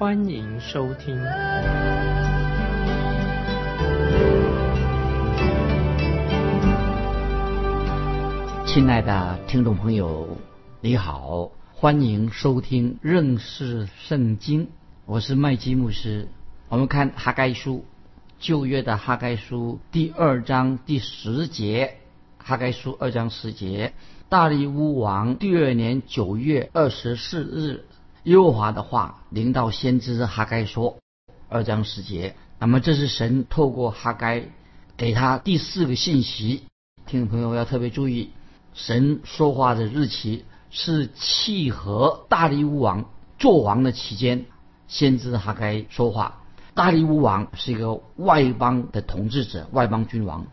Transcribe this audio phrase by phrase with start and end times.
[0.00, 1.14] 欢迎收听。
[8.64, 10.26] 亲爱的听众朋友，
[10.80, 14.70] 你好，欢迎收听认识圣经。
[15.04, 16.26] 我是麦基牧师。
[16.70, 17.84] 我们看哈该书，
[18.38, 21.98] 旧约的哈该书第二章第十节。
[22.38, 23.92] 哈该书二章十节，
[24.30, 27.84] 大利乌王第二年九月二十四日，
[28.24, 30.98] 耶和华的话临到先知哈该说，
[31.48, 32.34] 二章十节。
[32.58, 34.44] 那么这是神透过哈该
[34.98, 36.64] 给他第四个信息。
[37.06, 38.30] 听众朋友要特别注意，
[38.74, 44.44] 神说话的日期是契合大利乌王做王的期间，
[44.86, 46.42] 先知哈该说话。
[46.74, 50.46] 大利乌王是一个外邦的统治者，外邦君王。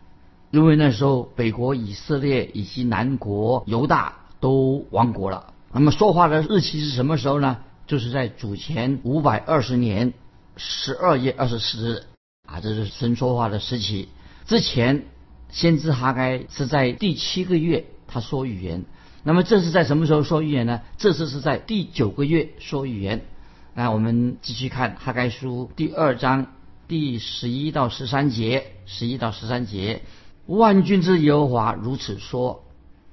[0.50, 5.52] 因为那时候北国以色列以及南国犹大都亡国了。
[5.72, 7.58] 那么说话的日期是什么时候呢？
[7.86, 10.12] 就是在主前五百二十年
[10.56, 12.02] 十二月二十四日
[12.46, 14.08] 啊，这是神说话的时期。
[14.46, 15.04] 之前
[15.50, 18.84] 先知哈该是在第七个月他说预言。
[19.22, 20.80] 那么这是在什么时候说预言呢？
[20.96, 23.26] 这次是在第九个月说预言。
[23.74, 26.46] 那我们继续看哈该书第二章
[26.88, 30.02] 第十一到十三节，十一到十三节。
[30.46, 32.64] 万军之耶和华如此说：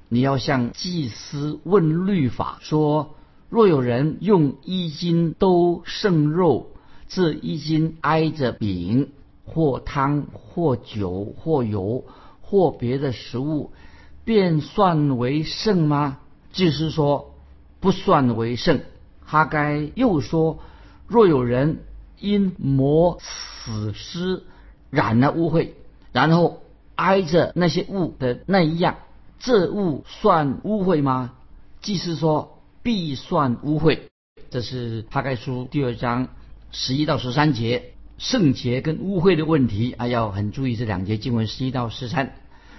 [0.10, 3.16] 你要向祭司问律法，说：
[3.50, 6.72] 若有人用衣襟兜剩肉，
[7.08, 9.12] 这衣襟挨着饼
[9.46, 12.04] 或汤或酒或油
[12.42, 13.72] 或别的食物，
[14.24, 16.20] 便算为剩吗？
[16.52, 17.34] 祭司说：
[17.80, 18.82] 不算为剩。
[19.24, 20.60] 哈该又说：
[21.08, 21.80] 若有人
[22.20, 24.44] 因磨死尸
[24.90, 25.70] 染了污秽，
[26.12, 26.62] 然后。
[26.98, 28.96] 挨着那些物的那一样，
[29.46, 31.34] 这物算污秽吗？
[31.80, 34.00] 祭司说必算污秽。
[34.50, 36.30] 这是《哈该书》第二章
[36.72, 42.34] 十一到十三节圣洁跟污秽的问题啊，要很注意这两节经文十一到十三。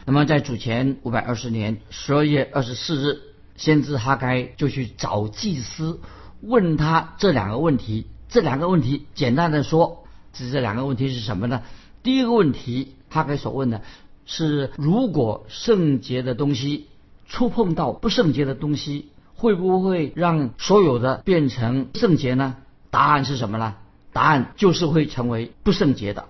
[0.06, 3.20] 那么在主前五百二十年十二月二十四日，
[3.56, 6.00] 先知哈该就去找祭司，
[6.40, 8.08] 问他这两个问题。
[8.28, 11.62] 这两个问题简单的说，这这两个问题是什么呢？
[12.02, 13.82] 第一个问题，哈该所问的。
[14.26, 16.88] 是，如果圣洁的东西
[17.28, 22.56] 触碰到不圣洁的东西，会不会让所有的变成圣洁呢？
[22.90, 23.76] 答案是什么呢？
[24.12, 26.28] 答案就是会成为不圣洁的。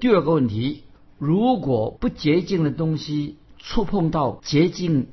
[0.00, 0.84] 第二个问题，
[1.18, 5.08] 如果不洁净的东西触碰到洁净、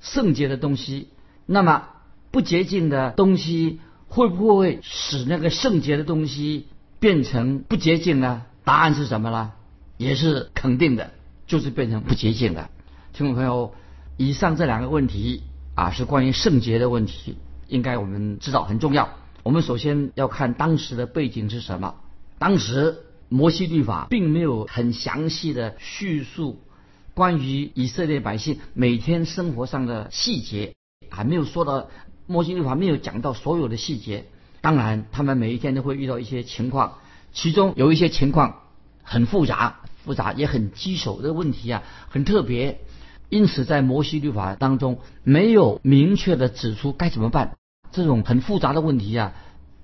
[0.00, 1.08] 圣洁的东西，
[1.46, 1.88] 那么
[2.30, 6.66] 不洁净的东西会不会使那个圣洁的东西
[7.00, 8.42] 变成不洁净呢？
[8.64, 9.52] 答案是什么呢？
[9.96, 11.10] 也是肯定的。
[11.48, 12.68] 就是变成不洁净的，
[13.14, 13.74] 听众朋友，
[14.18, 15.42] 以上这两个问题
[15.74, 17.36] 啊，是关于圣洁的问题，
[17.66, 19.08] 应该我们知道很重要。
[19.42, 21.94] 我们首先要看当时的背景是什么。
[22.38, 22.98] 当时
[23.30, 26.60] 摩西律法并没有很详细的叙述
[27.14, 30.74] 关于以色列百姓每天生活上的细节，
[31.08, 31.88] 还没有说到
[32.26, 34.26] 摩西律法没有讲到所有的细节。
[34.60, 36.98] 当然，他们每一天都会遇到一些情况，
[37.32, 38.60] 其中有一些情况
[39.02, 39.80] 很复杂。
[40.08, 42.80] 复杂也很棘手的问题啊，很特别，
[43.28, 47.58] 因此在摩西律法当中没有明确的指出该怎么办。
[47.92, 49.34] 这种很复杂的问题啊，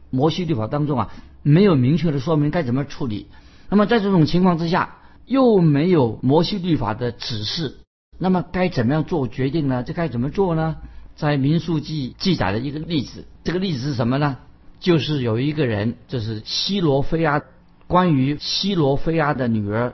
[0.09, 1.13] 摩西律法当中啊
[1.43, 3.27] 没有明确的说明该怎么处理。
[3.69, 4.97] 那么在这种情况之下，
[5.27, 7.77] 又没有摩西律法的指示，
[8.19, 9.83] 那么该怎么样做决定呢？
[9.83, 10.77] 这该怎么做呢？
[11.17, 14.39] 在民数记记载的一个例子，这个例子是什么呢？
[14.81, 17.43] 就是有一个人，就是西罗菲亚，
[17.87, 19.93] 关于西罗菲亚的女儿。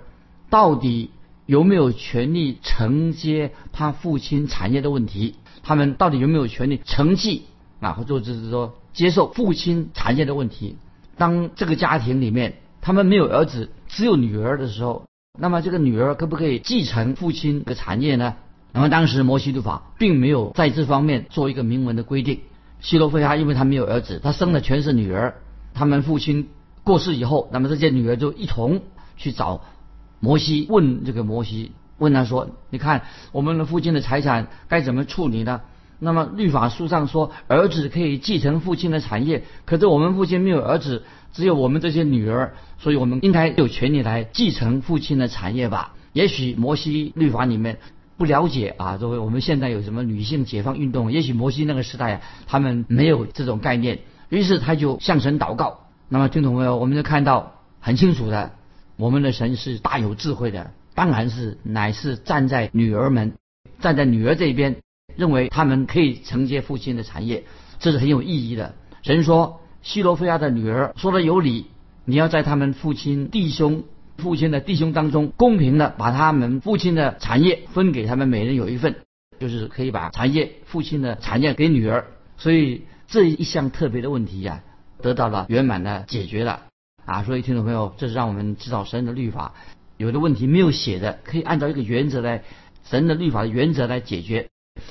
[0.50, 1.10] 到底
[1.46, 5.36] 有没有权利承接他父亲产业的问题？
[5.62, 7.44] 他们到底有没有权利承继
[7.80, 10.76] 啊，或者就是说接受父亲产业的问题？
[11.16, 15.04] 当这个家庭里面他们没有儿子，只有女儿的时候，
[15.38, 18.36] 那么这个女儿可不可以继承父亲的产业呢？
[18.72, 22.40] 那么当时摩西律法并没有在这方面做一个明文的规定。
[22.80, 25.34] 希罗菲哈因为他没有儿子，他生的全是女儿。
[25.74, 26.48] 他们父亲
[26.82, 28.80] 过世以后，那么这些女儿就一同
[29.16, 29.62] 去找。
[30.20, 33.02] 摩西问这个摩西，问他说：“你看
[33.32, 35.60] 我们的父亲的财产该怎么处理呢？”
[36.02, 41.02] 那么律法书上说儿子可以继承父亲的产业，可是我们父亲没有儿子，
[41.32, 45.92] 只有我们这些女儿，所以我们应该有权利来继承父亲的产业吧？
[46.14, 47.78] 也许摩西律法里面
[48.16, 53.98] 不了解啊，作为我们现在有什么女性解放运动，也许摩西那个时代啊，他们没有这种概念，
[54.30, 55.80] 于是他就向神祷告。
[56.08, 56.78] 那么听懂没有？
[56.78, 58.52] 我们就看到很清楚的，
[59.00, 63.32] 我们的神是大有智慧的，当然是乃是站在女儿们，
[63.80, 64.76] 站在女儿这边。
[65.16, 67.44] 认为他们可以承接父亲的产业，
[67.80, 68.74] 这是很有意义的。
[69.02, 71.66] 神说，希罗菲亚的女儿说的有理，
[72.04, 73.82] 你要在他们父亲弟兄、
[74.18, 78.96] 父亲的弟兄当中，公平的把他们父亲的产业分给他们，每人有一份，
[79.40, 82.06] 就是可以把产业、父亲的产业给女儿。
[82.38, 84.62] 所以这一项特别的问题呀，
[85.02, 86.62] 得到了圆满的解决了
[87.10, 87.24] 啊！
[87.24, 89.54] 所以听众朋友，这是让我们知道神的律法
[89.96, 92.44] 有的问题没有写的，可以按照一个原则来，
[92.84, 94.48] 神的律法的原则来解决。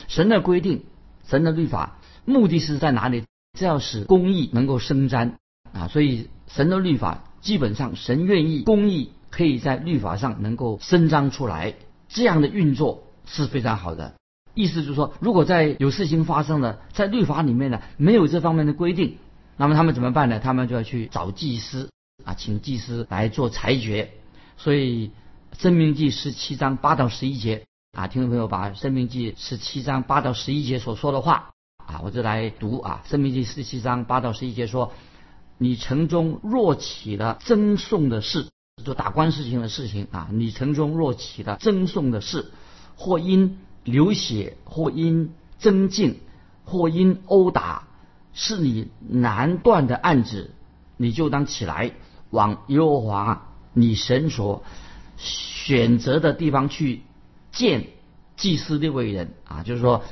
[0.09, 0.83] 神的规定，
[1.25, 3.23] 神的律法，目的是在哪里？
[3.57, 5.35] 这要使公义能够伸张
[5.71, 5.87] 啊！
[5.87, 11.75] 所以神的律法基本上，神愿意公义可以在律法上能够伸张出来，
[12.09, 14.15] 这样的运作是非常好的。
[14.53, 19.17] 意思就是说，如果在有事情发生了，在律法里面呢没有这方面的规定，
[19.55, 20.39] 那么他们怎么办呢？
[20.39, 21.89] 他们就要去找祭司
[22.23, 24.11] 啊，请祭司来做裁决。
[24.57, 25.07] 所以
[25.61, 27.65] 《生命记》十七章八到十一节。
[27.93, 34.93] 啊，听众朋友，把《生命记》十七章八到十一节所说的话啊，我就来读啊，《生命记》十七章八到十一节说
[35.57, 38.47] ：“你城中若起了争讼的事，
[38.85, 42.51] 就打官司情的事情啊，你城中若起了争讼的事，
[42.95, 46.19] 或因流血，或因争竞，
[46.65, 47.87] 或因殴打，
[48.33, 50.51] 是你难断的案子，
[50.95, 51.91] 你就当起来，
[52.29, 54.63] 往耶和华你神所
[55.17, 57.01] 选择的地方去。”
[57.51, 57.87] 见
[58.37, 60.03] 祭司的为人啊，就是说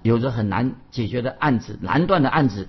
[0.00, 2.68] 有着很难解决的案子、难断的案子，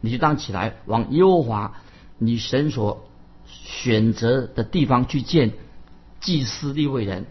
[0.00, 1.74] 你就当起来往耶和华
[2.18, 3.08] 你神所
[3.46, 5.52] 选择的地方去见
[6.18, 7.26] 祭司的为人，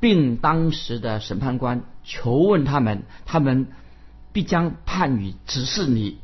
[0.00, 3.68] 并当时的审判官求问他们，他们
[4.32, 6.18] 必将判语指示你。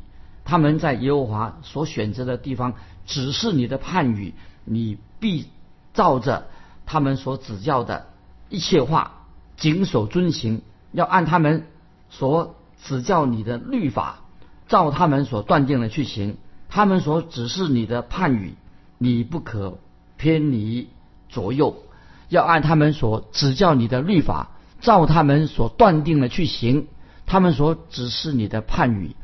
[0.47, 2.73] 他们在耶和华所选择的地方
[3.09, 4.35] 指示你的判语，
[4.65, 5.47] 你必
[5.95, 6.47] 照着
[6.87, 8.07] 他们所指教的
[8.49, 9.15] 一切话。
[9.57, 10.63] 谨守遵行，
[10.93, 11.67] 要按他们
[12.11, 14.21] 所指教你的律法，
[14.69, 16.37] 照他们所断定的去行。
[16.69, 18.55] 他们所指示你的判语，
[18.99, 19.81] 你不可
[20.17, 20.91] 偏离
[21.29, 21.83] 左右。
[22.29, 24.51] 要按他们所指教你的律法，
[24.81, 26.87] 照他们所断定的去行。
[27.27, 29.17] 他们所指示你的判语，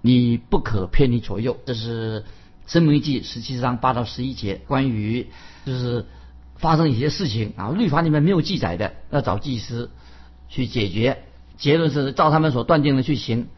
[0.00, 1.58] 你不可偏离左右。
[1.66, 2.20] 这是
[2.72, 5.28] 《申命记》十七章八到十一节，关于
[5.66, 6.06] 就是。
[6.54, 9.90] 发生一些事情啊，律法里面没有记载的，要找祭司
[10.48, 11.24] 去解决。
[11.56, 13.48] 结论是照他们所断定的去行，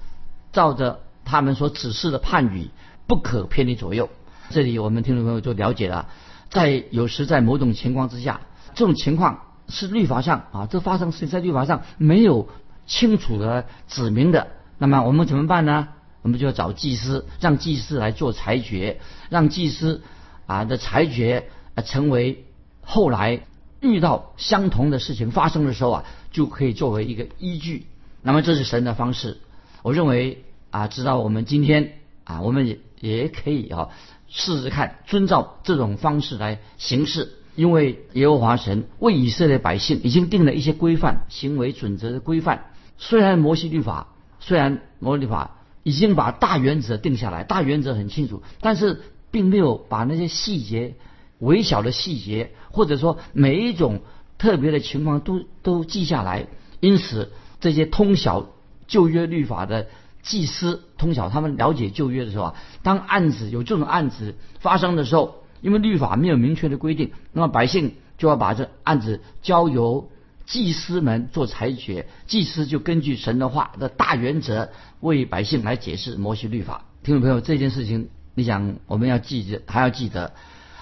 [0.55, 2.71] 照着他们所指示的判语，
[3.07, 4.09] 不可偏离左右。
[4.49, 6.09] 这里我们听众朋友就了解了，
[6.49, 8.41] 在有时在某种情况之下，
[8.75, 12.49] 这种情况是律法上啊，这发生是在律法上没有
[12.87, 14.47] 清楚的指明的。
[14.79, 15.89] 那么我们怎么办呢？
[16.25, 18.99] 我们就要找祭司，让祭司来做裁决，
[19.31, 20.03] 让祭司
[20.47, 22.45] 啊的裁决啊成为。
[22.87, 23.41] 后来
[23.81, 27.87] 遇到相同的事情发生的时候啊，就可以作为一个依据。
[28.21, 29.39] 那么这是神的方式。
[29.83, 33.89] 我认为啊，直到我们今天啊，我们也也可以啊
[34.29, 37.33] 试试看，遵照这种方式来行事。
[37.57, 42.67] 因为耶和华神为以色列百姓已经定了一些规范、行为准则的规范。
[42.99, 44.09] 虽然摩西律法，
[44.41, 50.97] 虽然摩西律法已经把大原则定下来，大原则很清楚，但是并没有把那些细节。
[51.41, 54.01] 微小的细节，或者说每一种
[54.39, 56.47] 特别的情况都都记下来。
[56.81, 58.47] 因此，这些通晓
[58.87, 59.89] 旧约律法的
[60.23, 70.09] 祭司，通晓他们了解旧约的时候啊，当案子有这种案子发生的时候，因为律法没有明确的规定，那么百姓就要把这案子交由
[70.47, 72.07] 祭司们做裁决。
[72.27, 74.71] 祭司就根据神的话的大原则
[75.01, 76.85] 为百姓来解释摩西律法。
[77.03, 80.33] 听众朋友，这件事情，你想我们要记着，还要记得。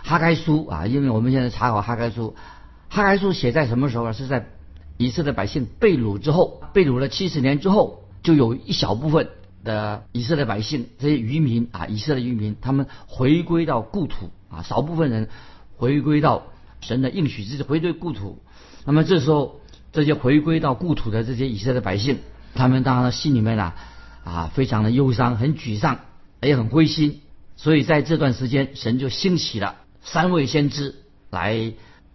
[0.04, 2.34] 哈该书啊，因为我们现在查考哈该书，
[2.88, 4.12] 哈该书写在什么时候啊？
[4.12, 4.46] 是在
[4.96, 9.28] 以色列百姓被掳之后，被掳了七十年之后，就有一小部分
[9.62, 15.28] 的以色列百姓，这些渔民啊，以色列渔民，他们回归到故土啊，少部分人
[15.76, 16.48] 回归到
[16.80, 18.42] 神的应许之地，回归故土。
[18.84, 19.60] 那么这时候，
[19.92, 22.18] 这些回归到故土的这些以色列百姓，
[22.54, 23.72] 他们当然心里面呢
[24.24, 26.00] 啊，非常的忧伤，很沮丧，
[26.40, 27.20] 也很灰心。
[27.56, 29.76] 所以在这段时间，神就兴起了。
[30.02, 30.96] 三位先知
[31.30, 31.72] 来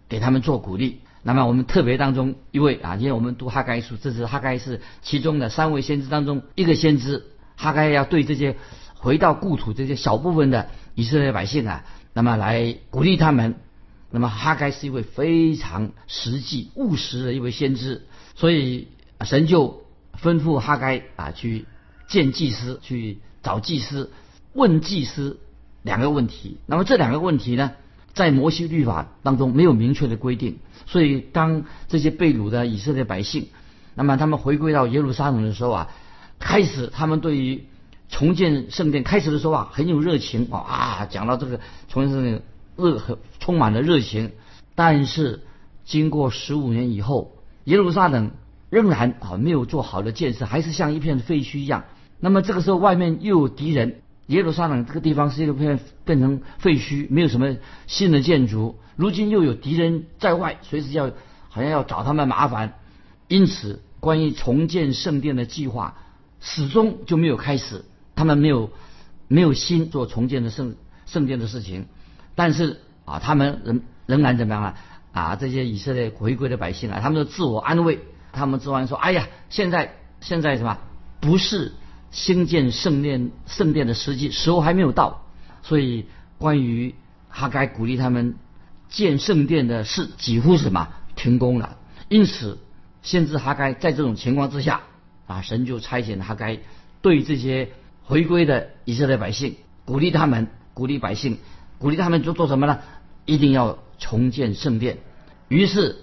[0.08, 1.00] 给他们做鼓励。
[1.22, 7.24] 那么我们特别当中一位啊，因为我们读哈该书，这是哈该是其中的三位先知当中一个先知，
[7.56, 8.56] 哈该要对这些
[8.96, 13.56] 回到故土这些小部分的以色列百姓啊，那么来鼓励他们。
[14.10, 18.02] 那么哈该是一位非常实际务实的一位先知，
[18.34, 18.88] 所以
[19.22, 19.84] 神就
[20.22, 21.66] 吩咐哈该啊去
[22.08, 24.10] 见祭司，去找祭司，
[24.52, 25.38] 问祭司
[25.82, 26.58] 两个问题。
[26.66, 27.72] 那么这两个问题呢？
[28.14, 33.46] 在摩西律法当中没有明确的规定，所以当这些被掳的以色列百姓，
[33.94, 35.88] 那么他们回归到耶路撒冷的时候啊，
[36.40, 37.68] 开始他们对于
[38.08, 42.42] 重建圣殿开始的时候啊很有热情啊，讲到这个重建圣殿
[42.76, 44.32] 热很充满了热情，
[44.74, 45.40] 但是
[45.86, 47.32] 经过十五年以后，
[47.64, 48.32] 耶路撒冷
[48.68, 51.84] 仍然啊没有做好的建设，还是像一片废墟一样。
[52.20, 54.02] 那么这个时候外面又有敌人。
[54.26, 58.76] 耶路撒冷这个地方是一个变变成废墟，没有什么新的建筑。
[58.96, 61.10] 如今又有敌人在外，随时要
[61.48, 62.74] 好像要找他们麻烦，
[63.28, 65.96] 因此关于重建圣殿的计划
[66.38, 67.86] 始终就没有开始。
[68.14, 68.70] 他们没有
[69.26, 70.76] 没有心做重建的圣
[71.06, 71.86] 圣殿的事情。
[72.34, 74.74] 但是啊，他们仍仍然怎么样啊？
[75.12, 77.98] 啊，这些以色列回归的百姓啊，他们都自我安慰，
[78.32, 80.78] 他们自我说：“哎呀，现在现在什么
[81.20, 81.72] 不是？”
[82.10, 85.26] 兴建圣殿，圣殿的时机时候还没有到，
[85.62, 86.06] 所以
[86.38, 86.94] 关于
[87.28, 88.36] 哈该鼓励他们
[88.88, 91.76] 建圣殿的事，几乎什么停工了。
[92.08, 92.60] 因此，
[93.02, 94.80] 先知哈该在这种情况之下，
[95.26, 96.60] 啊，神就差遣哈该
[97.02, 97.68] 对这些
[98.04, 101.36] 回归的以色列百姓，鼓励他们，鼓励百姓，
[101.76, 102.78] 鼓励他们做做什么呢？
[103.28, 104.96] 一定要重建圣殿。
[105.48, 105.96] 于是，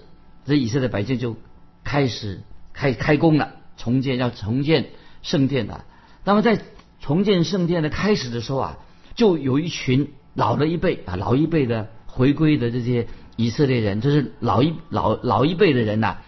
[0.44, 1.36] 这以色列百姓就
[1.82, 2.40] 开始
[2.72, 4.90] 开开工了，重建要重建
[5.22, 5.84] 圣殿的。
[6.24, 6.62] 那么在
[7.00, 8.78] 重建圣殿的开始的时候啊，
[9.16, 16.18] 就有一群老的一辈啊，老一辈的回归的这些以色列人，就是老一老老一辈的人呐，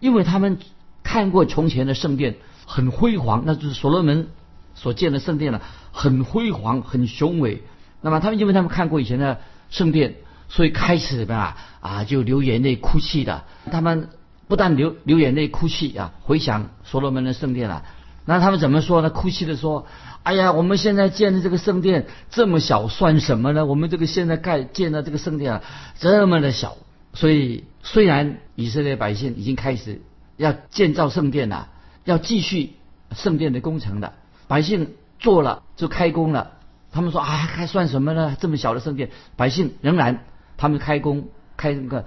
[0.00, 0.58] 因为他们
[1.04, 2.34] 看过从前的圣殿
[2.66, 4.28] 很辉煌，那就是所罗门
[4.74, 5.62] 所建的圣殿了，
[5.92, 7.62] 很辉煌很雄伟。
[8.00, 10.16] 那么他们因为他们看过以前的圣殿，
[10.48, 13.44] 所以开始吧啊，就流眼泪哭泣的。
[13.70, 14.08] 他们
[14.48, 17.84] 不但流流眼泪哭泣啊，回想所罗门的圣殿啊。
[18.24, 19.08] 那他们怎么说呢？
[19.08, 19.86] 哭泣的说
[20.22, 23.64] ：“哎呀，我们现在建的这个圣殿这么小，算什么呢？
[23.64, 25.62] 我们这个现在盖建的这个圣殿啊，
[25.98, 26.76] 这么的小。
[27.14, 30.02] 所以，虽然以色列百姓已经开始
[30.36, 31.68] 要建造圣殿了，
[32.04, 32.74] 要继续
[33.12, 34.12] 圣殿的工程的，
[34.46, 36.52] 百姓做了就开工了。
[36.92, 38.36] 他们说：啊，还算什么呢？
[38.38, 40.24] 这么小的圣殿，百姓仍然
[40.58, 42.04] 他们开工开那个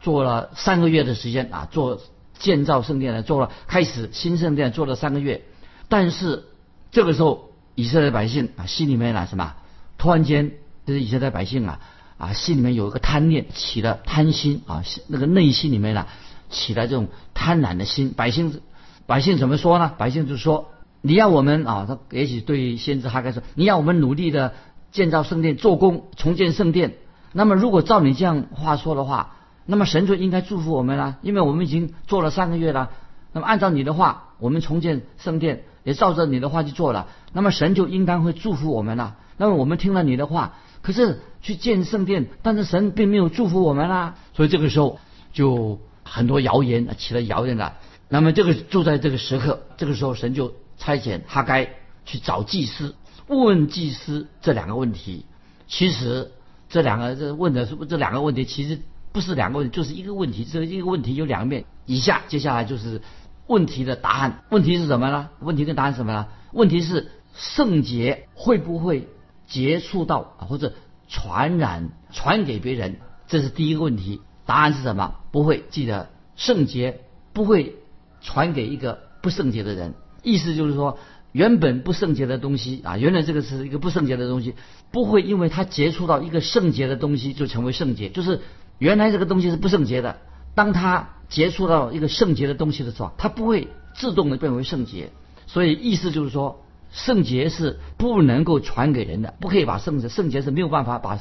[0.00, 2.00] 做了三个月的时间啊，做
[2.38, 5.42] 建造圣殿的做了开始新圣殿做了三个月。”
[5.88, 6.44] 但是
[6.90, 9.54] 这个时候，以色列百姓啊，心里面呢什么？
[9.98, 10.52] 突然间，
[10.84, 11.80] 这是以色列百姓啊
[12.18, 16.06] 啊，心里面有一个贪念，起了贪心啊，那个内心里面呢，
[16.50, 18.12] 起了这种贪婪的心。
[18.12, 18.60] 百姓
[19.06, 19.92] 百姓怎么说呢？
[19.96, 20.70] 百姓就说
[21.02, 24.52] ：“你要我们啊，他也许对先知哈该说，你要我们努力的
[24.90, 26.94] 建造圣殿，做工重建圣殿。
[27.36, 32.90] 那么如果照你这样话说的话，那么神就应该祝福我们了，因为我们已经做了三个月了。
[33.32, 39.14] 那么按照你的话，我们重建圣殿。”也照着你的话去做了，那么神就应当会祝福我们了。
[39.36, 44.16] 那么我们听了你的话，可是去建圣殿，但是神并没有祝福我们啦。
[44.34, 44.98] 所以这个时候
[45.32, 47.74] 就很多谣言起了谣言了。
[48.08, 51.70] 那么这个就在这个时刻，这个时候神就差遣哈该
[52.04, 52.96] 去找祭司，
[53.28, 55.24] 问问祭司这两个问题。
[55.68, 56.32] 其实
[56.68, 58.80] 这两个这问的是不这两个问题，其实
[59.12, 60.44] 不是两个问题，就是一个问题。
[60.44, 61.64] 这一个问题有两面。
[61.84, 63.00] 以下接下来就是。
[63.48, 65.28] 问题的答案，问题是什么呢？
[65.38, 66.26] 问题跟答案是什么呢？
[66.50, 69.06] 问题是圣洁会不会
[69.46, 70.72] 接触到，或者
[71.06, 72.96] 传染传给别人？
[73.28, 74.20] 这是第一个问题。
[74.46, 75.14] 答案是什么？
[75.30, 75.62] 不会。
[75.70, 77.76] 记得圣洁不会
[78.20, 79.94] 传给一个不圣洁的人。
[80.24, 80.98] 意思就是说，
[81.36, 84.54] 原本不圣洁的东西啊，原来这个是一个不圣洁的东西，
[84.90, 88.08] 不会因为它接触到一个圣洁的东西就成为圣洁。
[88.08, 88.40] 就是
[88.78, 90.16] 原来这个东西是不圣洁的，
[90.54, 91.10] 当它。
[91.28, 93.66] 接触到一个圣洁的东西的时候，它不会
[93.96, 95.10] 自动的变为圣洁。
[95.48, 101.18] 所以意思就是说，圣洁是不能够传给人的，不可以把圣洁，圣洁是没有办法把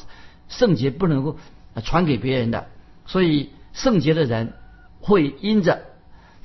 [0.47, 1.39] 圣洁不能够
[1.83, 2.67] 传给别人的。
[3.07, 4.53] 所以圣洁的人
[4.99, 5.81] 会因着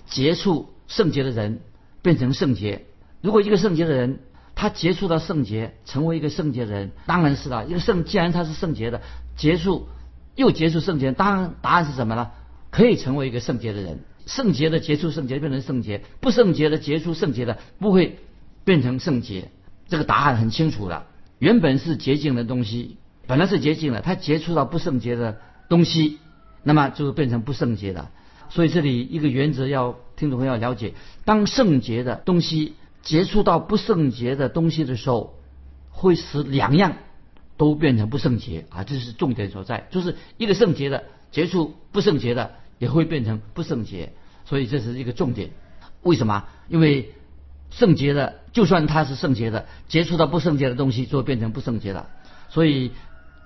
[0.07, 1.61] 接触圣洁的人
[2.00, 2.87] 变成圣洁。
[3.21, 4.21] 如果一个圣洁的人
[4.55, 7.67] 他接触到圣洁，成为一个圣洁的人，当然是了。
[7.67, 9.00] 一个圣既然他是圣洁的，
[9.37, 9.89] 接触
[10.37, 12.31] 又接触圣洁，当然答案是什么呢？
[12.71, 18.19] 可以成为一个圣洁的人，圣洁的结出圣洁变成圣洁，不圣洁的结出圣洁的不会
[18.65, 19.50] 变成圣洁。
[19.89, 21.07] 这个答案很清楚了。
[21.39, 26.19] 原本是洁净的东西，本来是洁净的，它接触到不圣洁的东西，
[26.62, 28.09] 那么就变成不圣洁的。
[28.50, 35.35] 所以这里一个原则要听众朋友要了解：当圣洁的东西接触到不圣洁的东西的时候，
[35.90, 36.97] 会使两样
[37.57, 38.85] 都变成不圣洁啊！
[38.85, 44.12] 这是重点所在，就是一个圣洁的接触不圣洁的也会变成不圣洁，
[44.45, 45.50] 所以这是一个重点。
[46.02, 46.45] 为什么？
[46.69, 47.12] 因为
[47.71, 52.09] 圣洁的，就算它是圣洁的，接触到不圣洁的东西，就会变成不圣洁了。
[52.49, 52.92] 所以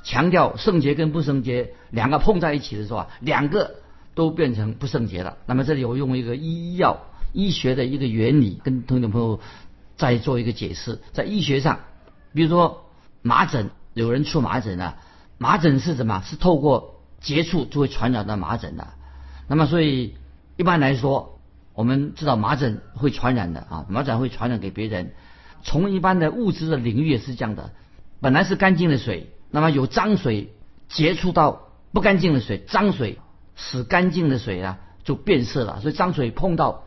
[0.02, 3.76] 强调圣洁跟不圣洁两个碰在一起的时候啊，两个
[4.14, 5.36] 都变成不圣洁了。
[5.46, 7.00] 那么这里我用一个医药
[7.34, 9.40] 医学的一个原理，跟听众朋友
[9.98, 11.02] 再做一个解释。
[11.12, 11.80] 在医学上，
[12.32, 12.86] 比如说
[13.20, 14.96] 麻疹，有人出麻疹了，
[15.36, 16.22] 麻疹是什么？
[16.24, 18.88] 是透过接触就会传染到麻疹的。
[19.48, 20.14] 那么所以
[20.56, 21.32] 一般来说。
[21.76, 25.12] 我们知道麻疹会传染的啊，麻疹会传染给别人。
[25.64, 27.72] 从一般的物质的领域也是这样的，
[28.20, 30.54] 本来是干净的水，那么有脏水
[30.88, 33.18] 接触到不干净的水，脏水
[33.56, 35.80] 使干净的水啊就变色了。
[35.80, 36.83] 所以脏水碰到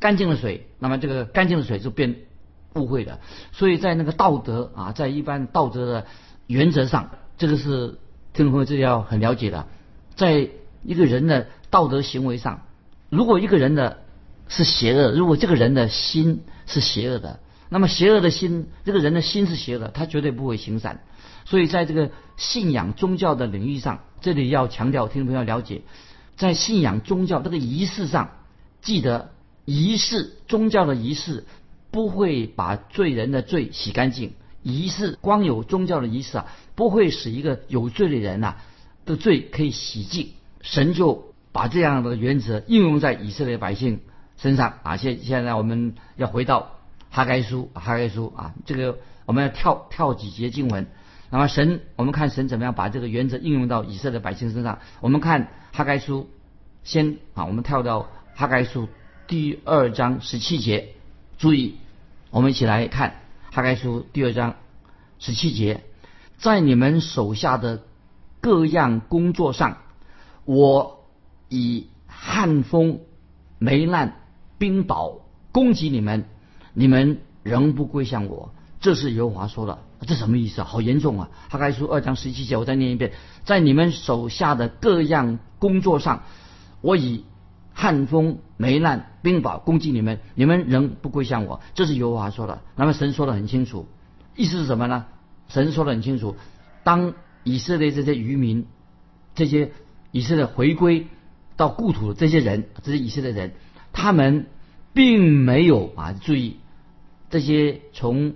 [0.00, 2.16] 干净的水，那么这个干净的水就变
[2.74, 3.20] 污秽的。
[3.52, 6.06] 所以在那个道德啊，在一般道德的
[6.46, 7.98] 原则上，这个是
[8.32, 9.66] 听众朋友这里要很了解的。
[10.14, 10.48] 在
[10.82, 12.62] 一个人的道德行为上，
[13.10, 13.98] 如果一个人的
[14.48, 15.12] 是邪恶。
[15.12, 21.02] 如果这个人的心是邪恶的，那么邪恶的心，这个人的心是邪恶，他绝对不会行善。
[21.44, 25.82] 所以在这个信仰宗教的领域上，这里要强调，听众朋友了解，
[26.36, 28.30] 在信仰宗教这个仪式上，
[28.80, 29.30] 记得
[29.70, 31.44] 仪式宗教的仪式
[31.90, 34.32] 不会把罪人的罪洗干净。
[34.62, 38.56] 仪式光有宗教的仪式啊，不会使一个有罪的人呐
[39.04, 40.30] 的罪可以洗净。
[40.62, 44.00] 神就把这样的原则应用在以色列百姓。
[44.38, 46.78] 身上啊，现现在我们要回到
[47.10, 50.86] 哈该书，哈该书啊，这个我们要跳跳几节经文。
[51.28, 54.78] 那么神，我们看神怎么样把这个原则应用到以色列百姓身上。
[55.02, 56.30] 我们看哈该书，
[56.84, 58.88] 先啊，我们跳到哈该书
[59.28, 60.94] 第二章十七节。
[61.36, 61.74] 注意，
[62.30, 63.20] 我们一起来看
[63.52, 64.56] 哈该书第二章
[65.18, 65.84] 十七节，
[66.38, 67.82] 在你们手下的
[68.40, 69.76] 各样工作上，
[70.46, 71.04] 我
[71.50, 73.00] 以旱风、
[73.58, 74.16] 霉烂。
[74.56, 75.20] 冰雹
[75.52, 76.24] 攻击你们，
[76.72, 79.78] 你们仍不归向我，这是耶和华说的。
[80.00, 80.64] 这什么意思啊？
[80.64, 81.30] 好严重啊！
[81.48, 83.12] 哈该书二章十七节，我再念一遍：
[83.44, 86.24] 在你们手下的各样工作上，
[86.80, 87.24] 我以
[87.72, 92.60] 旱风、霉烂、并把攻击你们，你们仍不归向我，这是耶和华说的。
[92.76, 93.86] 那么神说的很清楚，
[94.36, 95.06] 意思是什么呢？
[95.48, 96.36] 神说的很清楚：
[96.84, 98.66] 当以色列这些渔民、
[99.34, 99.72] 这些
[100.10, 101.06] 以色列回归
[101.56, 103.52] 到故土的这些人，这些以色列人。
[103.92, 104.46] 他们
[104.92, 106.58] 并没有啊，注意
[107.30, 108.34] 这些从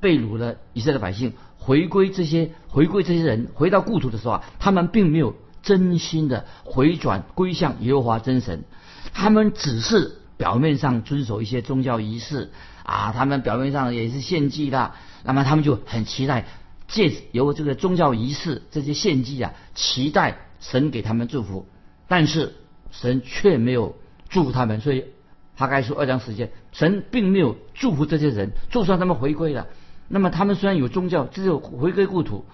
[0.00, 8.64] 被掳的以色列百姓回归，这些回归这些人回到故土的时候啊，他们并没有真心的回转归向耶和华真神，
[9.12, 12.50] 他们只是表面上遵守一些宗教仪式
[12.82, 14.92] 啊，他们表面上也是献祭的，
[15.24, 16.46] 那么他们就很期待
[16.88, 21.66] 借由这个宗教仪式这些献祭啊，期待神给他们祝福，
[22.08, 22.54] 但是
[22.90, 23.96] 神却没有。
[24.30, 25.04] 祝福他们，所以
[25.54, 28.50] 哈该书二章时间，神并没有祝福这些人。
[28.68, 29.68] 就算他们回归了，
[30.08, 32.44] 那么他们虽然有宗教，只有回归故土，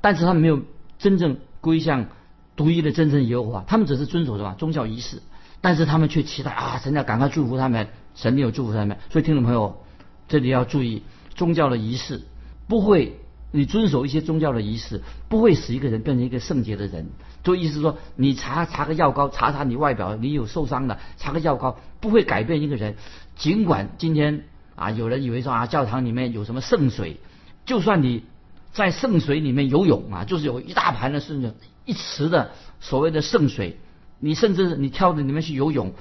[0.00, 0.62] 但是他们没有
[0.98, 2.06] 真正归向
[2.54, 3.64] 独一的真正耶和华。
[3.66, 5.20] 他们只是遵守什么宗教仪式，
[5.66, 7.88] 但是他们却期待啊，神要赶快祝福他们。
[8.14, 9.82] 神没有祝福他们，所以听众朋友，
[10.28, 11.02] 这里要注意，
[11.34, 12.22] 宗教的仪式
[12.68, 13.18] 不会，
[13.50, 17.08] 你遵守一些宗教的仪式，不会使一个人变成一个圣洁的人。
[17.42, 22.94] 就意思说，你查查个药膏，查查你外表，你有受伤的，查个药膏不会改变一个人。
[23.34, 24.44] 尽管今天
[24.76, 27.16] 啊，有人以为说啊，教堂里面有什么圣水，
[27.64, 28.22] 就算你
[28.70, 31.52] 在圣水里面游泳啊，就是有一大盘的圣水，
[31.84, 33.80] 一池的所谓的圣水，
[34.18, 35.92] 你甚至你跳到里面去游泳，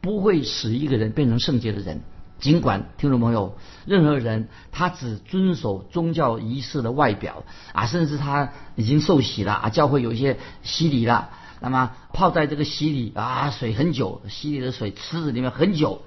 [0.00, 2.00] 不会使一个人变成圣洁的人。
[2.40, 11.28] 尽管听众朋友，任何人他只遵守宗教仪式的外表啊，甚至他已经受洗了啊，教会有一些洗礼了，
[11.60, 16.00] 那么泡在这个洗礼啊水很久，洗礼的水池子里面很久，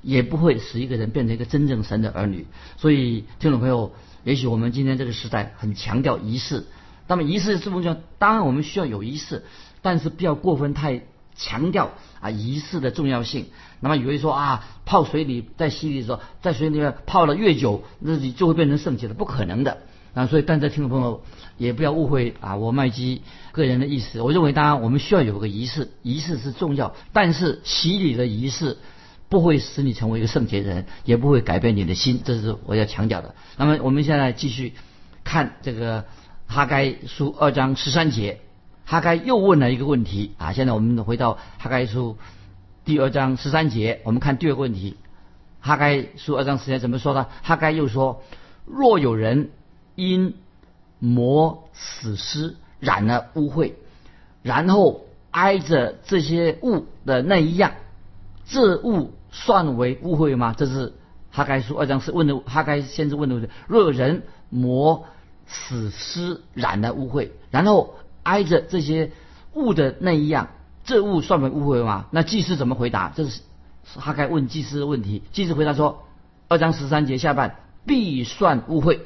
[0.00, 2.46] 也不会使一个人变成一个真正神的儿女。
[2.76, 6.66] 所以听众朋友，也许我们今天这个时代很强调仪式，
[7.08, 9.44] 那么仪式是不是当然我们需要有仪式，
[9.82, 11.02] 但是不要过分太。
[11.36, 11.90] 强调
[12.20, 13.46] 啊仪式的重要性，
[13.80, 19.78] 那么以为说啊泡水里在洗礼的时候，在水里面泡了越久，那你就会变成圣洁的，不可能的
[20.12, 20.26] 啊！
[20.26, 21.22] 所以，但在听众朋友
[21.56, 28.76] 也不要误会啊，我麦基个人的意思，我认为当然我们需要有个仪式，仪式是重要，但是洗礼的仪式
[29.28, 33.34] 不会使你成为一个圣洁的人，也不会改变你的心，这是我要强调的。
[33.56, 34.74] 那么我们现在继续
[35.22, 36.04] 看这个
[36.46, 38.40] 哈该书二章十三节。
[38.90, 40.52] 哈该又问了一个问题啊。
[40.52, 42.16] 现在我们回到哈该书
[42.84, 44.96] 第二章十三节，我们看第二个问题。
[45.60, 47.28] 哈该书二章十节怎么说呢？
[47.40, 48.24] 哈该又说：
[48.66, 49.50] 若有人
[49.94, 50.34] 因
[50.98, 53.74] 魔死尸染了污秽，
[54.42, 57.74] 然后挨着这些物的那一样，
[58.44, 60.52] 这物算为污秽吗？
[60.58, 60.94] 这是
[61.30, 65.04] 哈该书二章是问的，哈该先是问的问题：若有人魔
[65.46, 69.12] 死尸染了污秽，然后挨着这些
[69.54, 70.48] 物的那一样，
[70.84, 72.06] 这物算为污秽吗？
[72.10, 73.12] 那祭司怎么回答？
[73.14, 73.40] 这是
[73.84, 75.22] 哈该问祭司的问题。
[75.32, 76.04] 祭司回答说：
[76.48, 77.56] 二章十三节下半
[77.86, 79.00] 必算污秽。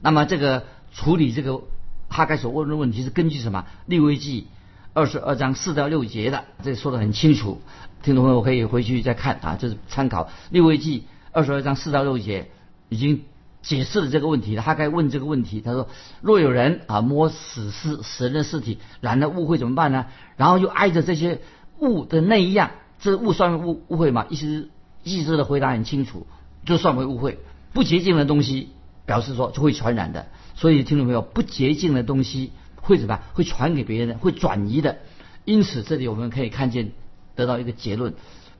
[0.00, 1.62] 那么这个处理这个
[2.08, 3.64] 哈该所问的问题是根据什么？
[3.86, 4.46] 利未记
[4.92, 7.60] 二十二章四到六节的，这说的很清楚。
[8.02, 12.50] 听众朋友可以回去再看啊，这是参考利未记二十二章四到六节
[12.88, 13.24] 已经
[13.66, 14.74] 解释了这个问题他。
[14.74, 15.88] 该问这个问题，他说：
[16.20, 20.06] 若有人啊摸死尸死人的尸体染了污秽怎么办呢？
[20.36, 21.40] 然后又挨着这些
[21.80, 24.26] 物的那一样，这物算为污污秽吗？
[24.30, 24.70] 意思
[25.02, 26.26] 意思的回答很清楚，
[26.64, 27.36] 就算为污秽，
[27.72, 28.70] 不洁净的东西。
[29.06, 30.26] 表示说就会传染的，
[30.56, 33.22] 所以听众朋友，不洁净的东西会怎么样？
[33.34, 34.96] 会传给别人，会转移的。
[35.44, 36.90] 因此，这里我们可以看见
[37.36, 38.14] 得到一个结论：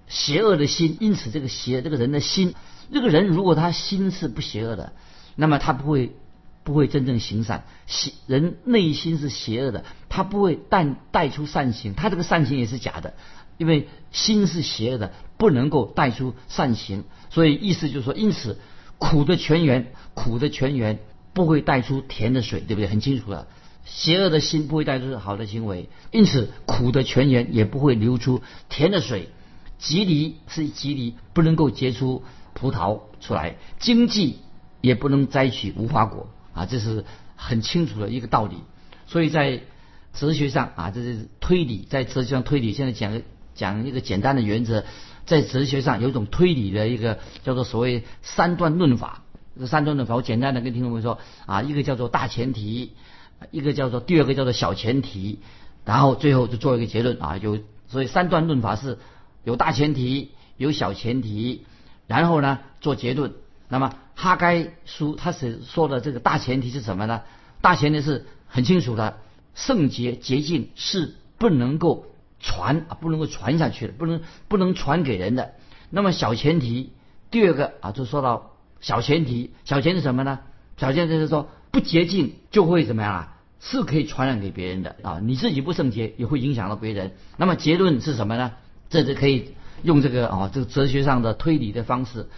[0.06, 0.98] 邪恶的心。
[1.00, 2.54] 因此，这个邪这个人的心，
[2.92, 4.92] 这个人如果他心是不邪恶的，
[5.34, 6.12] 那么他不会
[6.64, 7.64] 不会真正行善。
[7.86, 13.14] 邪人内心是邪恶的，他不会带带出善行，他这个善行也是假的，
[13.58, 17.04] 因为心是邪恶的，不能够带出善行。
[17.30, 18.58] 所以意思就是说，因此。
[18.98, 21.00] 苦的泉源，苦的泉源
[21.34, 22.88] 不会带出甜的水，对不对？
[22.88, 23.46] 很清楚了。
[23.84, 29.28] 邪恶的心不会带出好的行为，因此苦的泉源也不会流出甜的水。
[29.78, 32.24] 吉离是吉离，不能够结出
[32.56, 34.38] 葡萄出来；经济
[34.80, 37.04] 也不能摘取无花果啊，这是
[37.36, 38.56] 很清楚的一个道理。
[39.06, 39.60] 所以在
[40.12, 42.72] 哲学上啊，这是推理，在哲学上推理。
[42.72, 43.22] 现在讲
[43.54, 44.84] 讲一个简单的原则。
[45.26, 49.24] 在哲学上有一种推理的一个叫做所谓三段论法。
[49.58, 52.92] 这三段论法，我简单的跟听众们说啊，一个叫做大前提，
[53.50, 55.40] 一个叫做第二个叫做小前提，
[55.84, 57.38] 然后最后就做一个结论啊。
[57.38, 58.98] 有所以三段论法是
[59.42, 61.64] 有大前提，有小前提，
[62.06, 63.32] 然后呢做结论。
[63.68, 67.22] 那么哈该书他是说的这个大前提是什么呢？
[67.60, 69.18] 大前提是很清楚的，
[69.54, 72.06] 圣洁洁净是不能够。
[72.38, 75.54] 传啊，不能够传下去的，不能不能传给人的。
[75.88, 76.92] 那么小前提，
[77.30, 80.40] 第二个啊，就说到小前提，小前提是什么呢？
[80.76, 83.36] 小前提是说不洁净就会怎么样啊？
[83.58, 87.14] 是可以传染给别人的啊，你自己不圣洁也会影响到别人。
[87.38, 88.52] 那么结论是什么呢？
[88.90, 89.54] 这是可以
[89.86, 92.28] 用这个啊，这个哲学上的推理的方式。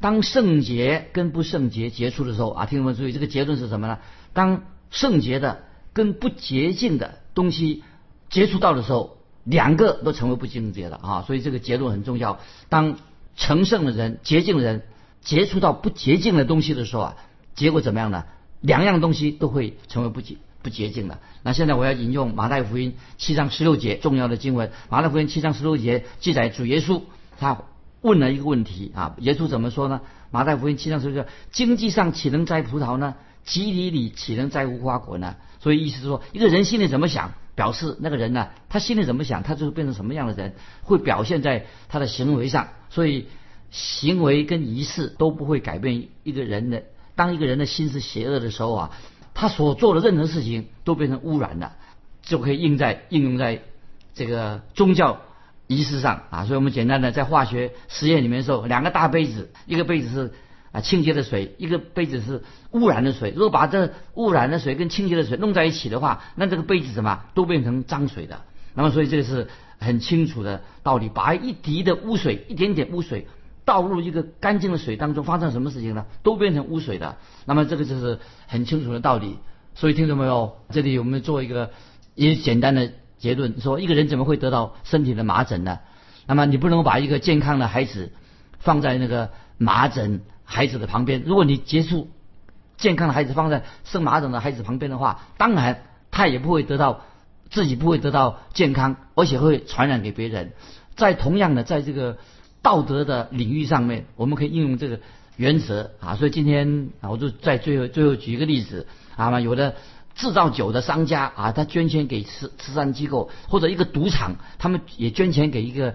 [0.00, 3.98] 当圣洁跟不圣洁结束的时候啊，听众们注意，这个结论是什么呢？
[4.32, 7.82] 当圣洁的跟不洁净的东西
[8.30, 9.16] 接触到的时候。
[9.44, 12.38] 两个都成为不净洁了啊，所以这个结论很重要。
[12.68, 12.98] 当
[13.34, 14.82] 成圣的人、洁净的人
[15.22, 17.16] 接触到不洁净的东西的时候啊，
[17.54, 18.24] 结果怎么样呢？
[18.60, 21.18] 两样东西都会成为不洁不洁净的。
[21.42, 24.70] 那现在我要引用马太福音七章十六节重要的经文。
[24.88, 27.02] 马太福音七章十六节记载主耶稣
[27.38, 27.62] 他
[28.00, 30.00] 问了一个问题啊，耶稣怎么说呢？
[30.30, 33.14] 马太福音七章十六节：经济上岂能摘葡萄呢？
[33.44, 35.36] 基里里岂能摘无花果呢？
[35.60, 37.32] 所以意思是说，一个人心里怎么想？
[37.54, 42.68] 表示那个人呢，他心里怎么想，他就会变成什么样的人，会表现在他的行为上。
[42.88, 43.26] 所以
[43.72, 46.84] 行为跟仪式都不会改变一个人的。
[47.16, 48.90] 当一个人的心是邪恶的时候啊，
[49.38, 51.70] 他所做的任何事情都变成污染的，
[52.22, 53.62] 就可以应在应用在
[54.14, 55.20] 这个宗教
[55.68, 56.44] 仪式上啊。
[56.44, 60.32] 所以我们简单的在化学实验里面说，两个大杯子，一个杯子是。
[60.70, 63.30] 啊，清洁的水，一个杯子是污染的水。
[63.30, 68.42] 如果把这污染的水跟清洁的水弄在一起的话，那这个杯子什么都变成脏水的。
[68.74, 69.48] 那么，所以这个是
[69.78, 71.08] 很清楚的道理。
[71.08, 73.26] 把一滴的污水，一点点污水
[73.68, 76.06] 倒入一个干净的水当中，发生什么事情呢？
[76.22, 77.18] 都变成污水的。
[77.44, 79.36] 那么，这个就是很清楚的道理。
[79.74, 80.56] 所以，听懂没有？
[80.70, 81.72] 这里我们做一个
[82.14, 85.80] 也简单的结论：说一个人怎么会得到身体的麻疹呢？
[86.26, 88.10] 那么，你不能把一个健康的孩子
[88.58, 90.22] 放在那个麻疹。
[90.50, 92.08] 孩子的旁边，如果你接触
[92.78, 97.02] 健康的孩子放在生麻疹的孩子旁边的话，当然他也不会得到
[97.50, 100.54] 自己不会得到健康，而且会传染给别人。
[100.96, 102.16] 在同样的，在这个
[102.68, 105.00] 道德的领域上面，我们可以应用这个
[105.36, 106.16] 原则啊。
[106.16, 109.76] 所以今天啊，我就在最后最后举一个例子啊，有的
[110.14, 115.94] 制造酒的商家啊，他捐钱给慈慈善机构，或者一个赌场，他们也捐钱给一个。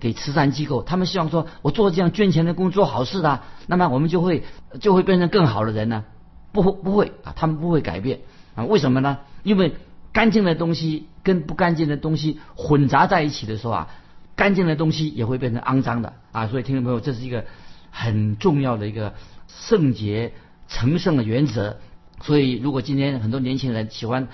[0.00, 4.44] 给慈善机构，他们希望说，我做这样捐钱的工作好事的，那么我们就会
[4.78, 6.04] 就会变成更好的人呢？
[6.52, 8.20] 不不会啊，他们不会改变
[8.54, 8.64] 啊？
[8.64, 9.18] 为什么呢？
[9.42, 9.74] 因为
[10.12, 13.88] 干净的东西跟不干净的东西混杂在一起的时候啊，
[14.38, 16.46] 干净的东西也会变成肮脏的啊。
[16.46, 17.44] 所以听众朋友，这是一个
[17.90, 19.14] 很重要的一个
[19.48, 20.32] 圣洁
[20.68, 21.76] 成圣的原则。
[22.22, 24.28] 所以，如果今天很多年轻人喜欢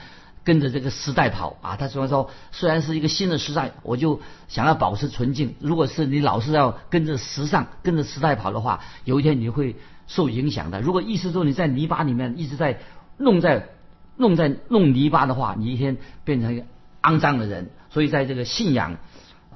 [0.44, 5.54] 跟着这个时代跑啊，他说说虽然是一个新的时代，我就想要保持纯净。
[5.58, 9.74] 如果是你老是要跟着时尚、跟着时代跑的话，有一天你会
[10.06, 10.80] 受影响的。
[10.80, 12.78] 如果意思说你在泥巴里面一直在
[13.16, 13.70] 弄在。
[14.16, 16.64] 弄在弄泥巴的话，你一天变成一个
[17.02, 17.72] 肮脏的人。
[17.90, 18.98] 所以在这个信仰、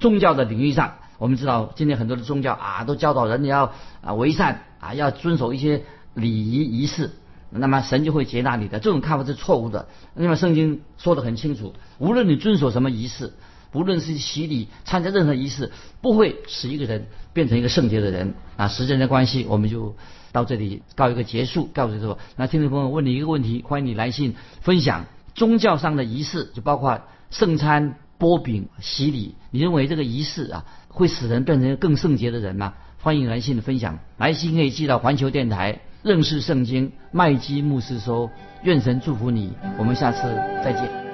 [0.01, 5.83] 宗教的领域上，我们知道今天很多的宗教啊，都教导人你要啊为善啊，要遵守一些
[6.15, 7.11] 礼仪仪式，
[7.51, 8.79] 那么神就会接纳你的。
[8.81, 9.89] 这种看法是错误的。
[10.15, 13.33] 那么圣经说得很清楚，无论你遵守什么仪式，
[13.73, 18.35] 无论是洗礼、参加任何仪式，不会使一个人变成一个圣洁的人。
[18.57, 19.95] 啊，时间的关系，我们就。
[20.31, 32.75] 到这里告一个结束，告诉说，那听众朋友问你一个问题，欢迎你来信分享宗教上的仪式，就包括圣餐、波饼、洗礼，你认为这个仪式啊，会使人变成更圣洁的人吗？
[33.01, 38.31] 欢迎来信的分享，来信可以寄到环球电台认识圣经麦基牧师说，
[38.65, 40.23] 愿神祝福你，我们下次
[40.65, 41.08] 再见。